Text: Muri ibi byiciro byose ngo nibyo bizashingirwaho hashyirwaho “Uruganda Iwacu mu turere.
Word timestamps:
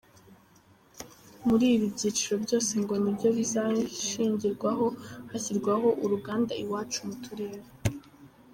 Muri 1.47 1.65
ibi 1.75 1.87
byiciro 1.95 2.35
byose 2.45 2.71
ngo 2.81 2.93
nibyo 3.03 3.29
bizashingirwaho 3.37 4.85
hashyirwaho 5.31 5.87
“Uruganda 6.03 6.51
Iwacu 6.63 6.99
mu 7.07 7.15
turere. 7.25 7.61